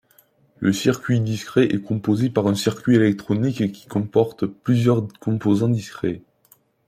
Le 0.57 0.73
circuit 0.73 1.19
discret 1.19 1.65
est 1.71 1.79
composé 1.83 2.31
par 2.31 2.47
un 2.47 2.55
circuit 2.55 2.95
électronique 2.95 3.71
qui 3.71 3.85
comporte 3.85 4.47
plusieurs 4.47 5.07
composants 5.19 5.69
discrets. 5.69 6.23